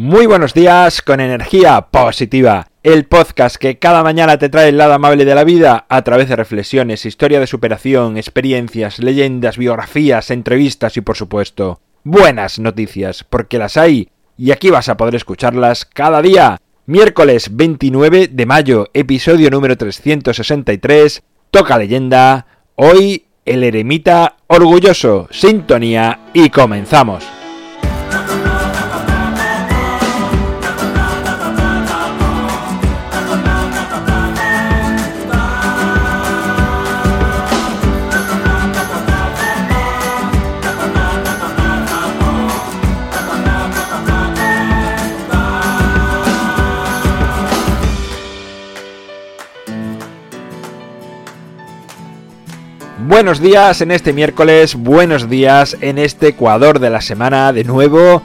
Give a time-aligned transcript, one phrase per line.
[0.00, 4.92] Muy buenos días con energía positiva, el podcast que cada mañana te trae el lado
[4.92, 10.96] amable de la vida a través de reflexiones, historia de superación, experiencias, leyendas, biografías, entrevistas
[10.96, 16.22] y por supuesto buenas noticias, porque las hay y aquí vas a poder escucharlas cada
[16.22, 16.60] día.
[16.86, 22.46] Miércoles 29 de mayo, episodio número 363, toca leyenda,
[22.76, 27.37] hoy el eremita orgulloso, sintonía y comenzamos.
[53.08, 58.22] Buenos días en este miércoles, buenos días en este Ecuador de la semana de nuevo.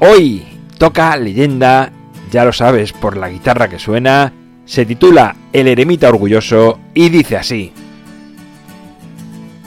[0.00, 0.42] Hoy
[0.76, 1.92] toca leyenda,
[2.32, 4.32] ya lo sabes por la guitarra que suena,
[4.64, 7.72] se titula El eremita orgulloso y dice así.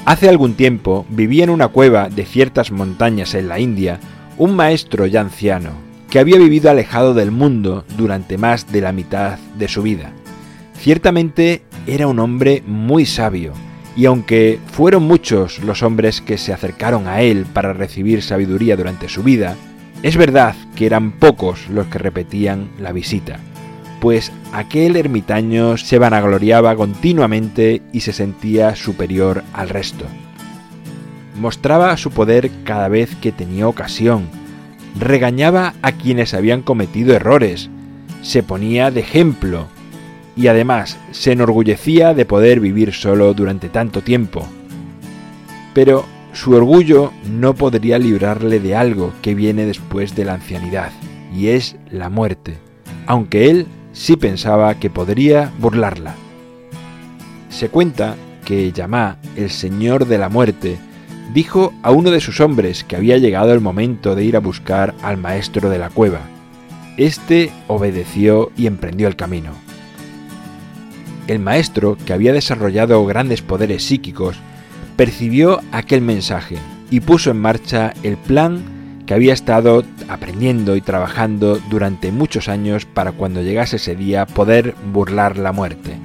[0.03, 4.02] Hace algún tiempo vivía en una cueva de ciertas montañas en la India
[4.38, 5.72] un maestro ya anciano,
[6.09, 10.11] que había vivido alejado del mundo durante más de la mitad de su vida.
[10.77, 13.53] Ciertamente era un hombre muy sabio,
[13.98, 19.09] y aunque fueron muchos los hombres que se acercaron a él para recibir sabiduría durante
[19.09, 19.56] su vida,
[20.04, 23.39] es verdad que eran pocos los que repetían la visita,
[24.00, 30.06] pues aquel ermitaño se vanagloriaba continuamente y se sentía superior al resto.
[31.39, 34.28] Mostraba su poder cada vez que tenía ocasión,
[35.00, 37.72] regañaba a quienes habían cometido errores,
[38.22, 39.67] se ponía de ejemplo
[40.38, 44.47] y además se enorgullecía de poder vivir solo durante tanto tiempo.
[45.73, 50.91] Pero su orgullo no podría librarle de algo que viene después de la ancianidad,
[51.35, 52.58] y es la muerte,
[53.08, 56.13] aunque él sí pensaba que podría burlarla.
[57.49, 58.15] Se cuenta
[58.45, 60.77] que Yamá, el señor de la muerte,
[61.33, 64.93] dijo a uno de sus hombres que había llegado el momento de ir a buscar
[65.02, 66.21] al maestro de la cueva.
[66.97, 69.52] Este obedeció y emprendió el camino.
[71.27, 74.38] El maestro, que había desarrollado grandes poderes psíquicos,
[74.95, 76.58] percibió aquel mensaje
[76.89, 82.86] y puso en marcha el plan que había estado aprendiendo y trabajando durante muchos años
[82.86, 85.98] para cuando llegase ese día poder burlar la muerte.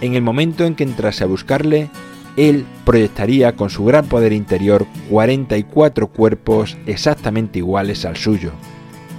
[0.00, 1.90] En el momento en que entrase a buscarle,
[2.36, 8.52] él proyectaría con su gran poder interior 44 cuerpos exactamente iguales al suyo,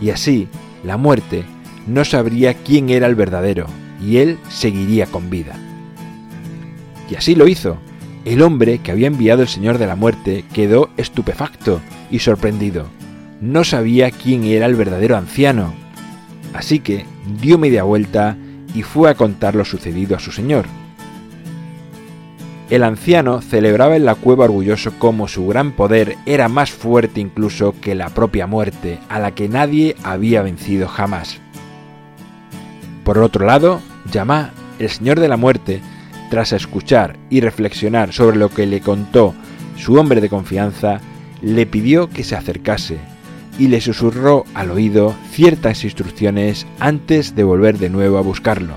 [0.02, 0.48] y así
[0.84, 1.44] la muerte
[1.88, 3.66] no sabría quién era el verdadero,
[4.02, 5.56] y él seguiría con vida.
[7.10, 7.78] Y así lo hizo.
[8.26, 11.80] El hombre que había enviado el Señor de la Muerte quedó estupefacto
[12.12, 12.88] y sorprendido.
[13.40, 15.74] No sabía quién era el verdadero anciano.
[16.54, 17.06] Así que
[17.40, 18.36] dio media vuelta
[18.74, 20.66] y fue a contar lo sucedido a su Señor.
[22.70, 27.74] El anciano celebraba en la cueva orgulloso como su gran poder era más fuerte incluso
[27.80, 31.40] que la propia muerte, a la que nadie había vencido jamás.
[33.06, 33.80] Por otro lado,
[34.12, 35.82] Yamá, el Señor de la Muerte,
[36.30, 39.34] tras escuchar y reflexionar sobre lo que le contó
[39.78, 41.00] su hombre de confianza,
[41.42, 42.98] le pidió que se acercase
[43.60, 48.74] y le susurró al oído ciertas instrucciones antes de volver de nuevo a buscarlo.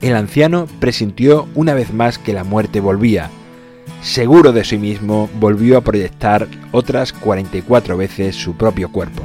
[0.00, 3.30] El anciano presintió una vez más que la muerte volvía.
[4.02, 9.22] Seguro de sí mismo, volvió a proyectar otras 44 veces su propio cuerpo.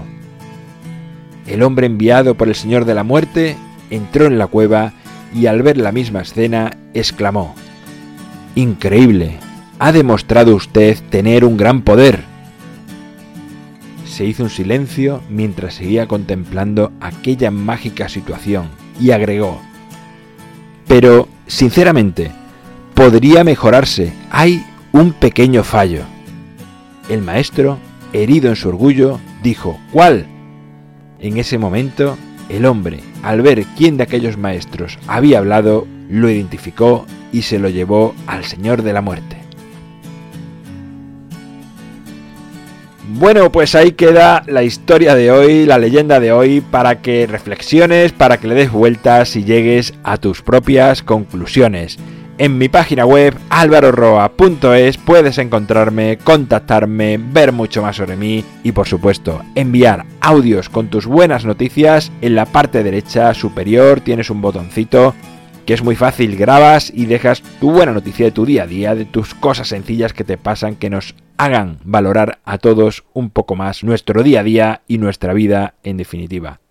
[1.45, 3.57] El hombre enviado por el Señor de la Muerte
[3.89, 4.93] entró en la cueva
[5.33, 7.55] y al ver la misma escena exclamó,
[8.55, 9.37] Increíble,
[9.77, 12.23] ha demostrado usted tener un gran poder.
[14.05, 18.67] Se hizo un silencio mientras seguía contemplando aquella mágica situación
[18.99, 19.61] y agregó,
[20.87, 22.31] Pero, sinceramente,
[22.95, 26.03] podría mejorarse, hay un pequeño fallo.
[27.07, 27.77] El maestro,
[28.11, 30.25] herido en su orgullo, dijo, ¿cuál?
[31.19, 32.17] En ese momento,
[32.49, 37.69] el hombre, al ver quién de aquellos maestros había hablado, lo identificó y se lo
[37.69, 39.37] llevó al Señor de la Muerte.
[43.11, 48.11] Bueno, pues ahí queda la historia de hoy, la leyenda de hoy, para que reflexiones,
[48.11, 51.97] para que le des vueltas y llegues a tus propias conclusiones.
[52.39, 58.87] En mi página web alvaroroa.es puedes encontrarme, contactarme, ver mucho más sobre mí y por
[58.87, 62.13] supuesto enviar audios con tus buenas noticias.
[62.21, 65.13] En la parte derecha superior tienes un botoncito
[65.65, 68.95] que es muy fácil, grabas y dejas tu buena noticia de tu día a día,
[68.95, 73.57] de tus cosas sencillas que te pasan, que nos hagan valorar a todos un poco
[73.57, 76.61] más nuestro día a día y nuestra vida en definitiva.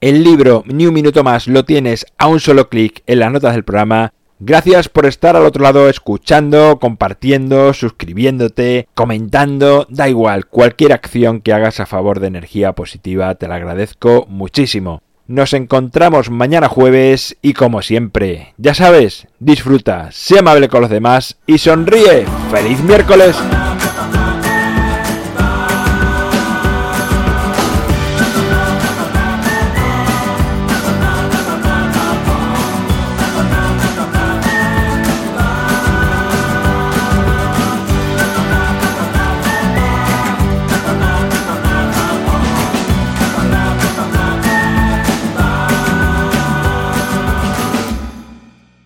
[0.00, 3.54] El libro Ni un minuto más lo tienes a un solo clic en las notas
[3.54, 4.12] del programa.
[4.40, 11.52] Gracias por estar al otro lado escuchando, compartiendo, suscribiéndote, comentando, da igual, cualquier acción que
[11.52, 15.02] hagas a favor de energía positiva te la agradezco muchísimo.
[15.26, 21.36] Nos encontramos mañana jueves y como siempre, ya sabes, disfruta, sé amable con los demás
[21.46, 22.24] y sonríe.
[22.50, 23.36] ¡Feliz miércoles!